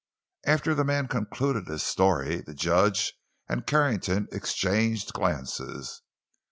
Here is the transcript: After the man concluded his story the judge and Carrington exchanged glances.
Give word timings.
After 0.47 0.73
the 0.73 0.83
man 0.83 1.07
concluded 1.07 1.67
his 1.67 1.83
story 1.83 2.37
the 2.41 2.55
judge 2.55 3.13
and 3.47 3.67
Carrington 3.67 4.27
exchanged 4.31 5.13
glances. 5.13 6.01